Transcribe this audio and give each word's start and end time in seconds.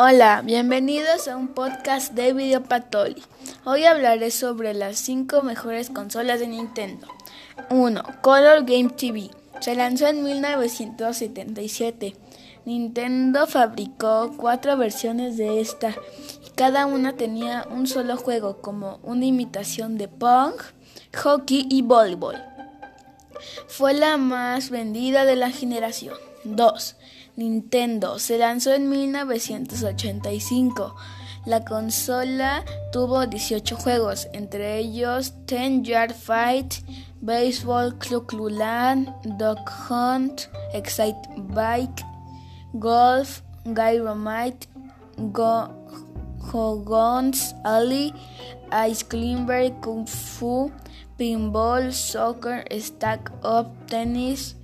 Hola, 0.00 0.42
bienvenidos 0.44 1.26
a 1.26 1.36
un 1.36 1.48
podcast 1.48 2.12
de 2.12 2.32
Videopatoli. 2.32 3.20
Hoy 3.64 3.84
hablaré 3.84 4.30
sobre 4.30 4.72
las 4.72 4.96
5 4.98 5.42
mejores 5.42 5.90
consolas 5.90 6.38
de 6.38 6.46
Nintendo. 6.46 7.08
1. 7.70 8.04
Color 8.20 8.64
Game 8.64 8.90
TV. 8.90 9.28
Se 9.58 9.74
lanzó 9.74 10.06
en 10.06 10.22
1977. 10.22 12.14
Nintendo 12.64 13.48
fabricó 13.48 14.36
cuatro 14.36 14.76
versiones 14.76 15.36
de 15.36 15.60
esta 15.60 15.96
y 16.46 16.50
cada 16.54 16.86
una 16.86 17.14
tenía 17.16 17.66
un 17.68 17.88
solo 17.88 18.16
juego 18.16 18.58
como 18.60 19.00
una 19.02 19.26
imitación 19.26 19.98
de 19.98 20.06
Pong, 20.06 20.54
hockey 21.16 21.66
y 21.68 21.82
voleibol. 21.82 22.36
Fue 23.66 23.94
la 23.94 24.16
más 24.16 24.70
vendida 24.70 25.24
de 25.24 25.34
la 25.34 25.50
generación. 25.50 26.14
2. 26.44 26.96
Nintendo 27.38 28.18
se 28.18 28.36
lanzó 28.36 28.74
en 28.74 28.88
1985. 28.88 30.96
La 31.46 31.64
consola 31.64 32.64
tuvo 32.90 33.26
18 33.26 33.76
juegos, 33.76 34.26
entre 34.32 34.78
ellos 34.78 35.34
Ten 35.46 35.84
Yard 35.84 36.14
Fight, 36.14 36.74
Baseball 37.20 37.96
Club 37.98 38.26
Clulan, 38.26 39.14
Dog 39.38 39.58
Hunt, 39.88 40.48
Excite 40.74 41.28
Bike, 41.54 42.04
Golf, 42.72 43.42
Gyromite, 43.64 44.66
Go 45.16 45.68
Hogons 46.52 47.54
Alley, 47.64 48.12
Ice 48.90 49.04
Climber, 49.04 49.70
Kung 49.80 50.08
Fu, 50.08 50.72
Pinball, 51.16 51.92
Soccer, 51.92 52.64
Stack 52.80 53.30
Up, 53.44 53.68
Tennis, 53.86 54.57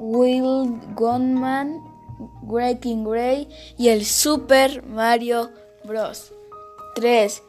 Will 0.00 0.80
Gunman, 0.96 1.84
Breaking 2.42 3.04
Grey 3.04 3.48
y 3.76 3.88
el 3.88 4.06
Super 4.06 4.82
Mario 4.86 5.50
Bros. 5.84 6.32
3. 6.94 7.42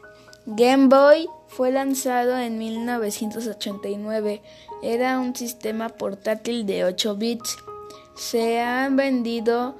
Game 0.44 0.88
Boy 0.88 1.28
fue 1.48 1.72
lanzado 1.72 2.36
en 2.36 2.58
1989. 2.58 4.42
Era 4.82 5.18
un 5.18 5.34
sistema 5.34 5.88
portátil 5.88 6.66
de 6.66 6.84
8 6.84 7.16
bits. 7.16 7.56
Se 8.14 8.60
han 8.60 8.96
vendido 8.96 9.74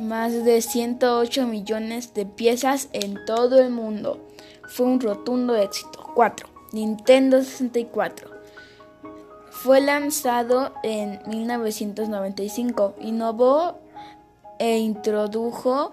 más 0.00 0.44
de 0.44 0.62
108 0.62 1.46
millones 1.46 2.12
de 2.12 2.26
piezas 2.26 2.88
en 2.92 3.24
todo 3.24 3.60
el 3.60 3.70
mundo. 3.70 4.20
Fue 4.68 4.86
un 4.86 5.00
rotundo 5.00 5.54
éxito. 5.54 6.10
4. 6.14 6.48
Nintendo 6.72 7.40
64. 7.40 8.39
Fue 9.62 9.82
lanzado 9.82 10.72
en 10.82 11.20
1995. 11.26 12.94
Innovó 12.98 13.78
e 14.58 14.78
introdujo 14.78 15.90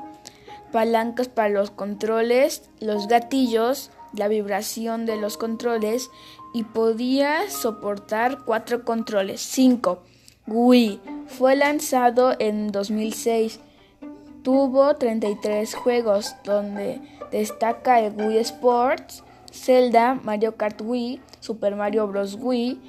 palancas 0.72 1.28
para 1.28 1.50
los 1.50 1.70
controles, 1.70 2.70
los 2.80 3.09
gatillos, 3.09 3.92
la 4.14 4.30
vibración 4.30 5.06
de 5.06 5.18
los 5.18 5.36
controles 5.36 6.09
y 6.54 6.64
podía 6.64 7.50
soportar 7.50 8.46
cuatro 8.46 8.86
controles. 8.86 9.42
5. 9.42 10.00
Wii 10.48 11.02
fue 11.28 11.58
lanzado 11.58 12.38
en 12.40 12.72
2006. 12.72 13.59
Tuvo 14.44 14.96
33 14.96 15.76
juegos 15.76 16.36
donde 16.46 17.02
destaca 17.31 18.00
el 18.00 18.16
Wii 18.16 18.38
Sports, 18.38 19.26
Zelda, 19.52 20.14
Mario 20.14 20.56
Kart 20.56 20.80
Wii, 20.81 21.20
Super 21.48 21.78
Mario 21.78 22.08
Bros. 22.08 22.38
Wii 22.40 22.80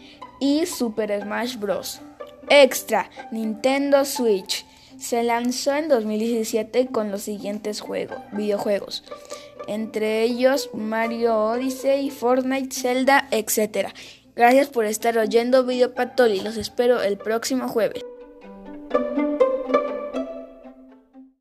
y 0.40 0.66
Super 0.66 1.22
Smash 1.22 1.56
Bros. 1.58 2.00
Extra, 2.48 3.08
Nintendo 3.30 4.04
Switch. 4.04 4.66
Se 4.98 5.22
lanzó 5.22 5.76
en 5.76 5.88
2017 5.88 6.88
con 6.88 7.12
los 7.12 7.22
siguientes 7.22 7.80
juegos, 7.80 8.18
videojuegos, 8.32 9.04
entre 9.68 10.24
ellos 10.24 10.70
Mario 10.74 11.38
Odyssey, 11.38 12.10
Fortnite, 12.10 12.74
Zelda, 12.74 13.28
etc. 13.30 13.90
Gracias 14.34 14.66
por 14.66 14.86
estar 14.86 15.16
oyendo 15.18 15.64
Video 15.64 15.94
Patoli, 15.94 16.40
los 16.40 16.56
espero 16.56 17.00
el 17.00 17.16
próximo 17.16 17.68
jueves. 17.68 18.04